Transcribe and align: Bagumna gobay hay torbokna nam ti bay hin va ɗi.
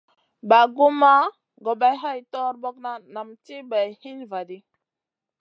Bagumna 0.49 1.13
gobay 1.63 1.95
hay 2.03 2.19
torbokna 2.33 2.91
nam 3.13 3.27
ti 3.45 3.55
bay 3.69 3.87
hin 4.01 4.19
va 4.31 4.39
ɗi. 4.47 4.57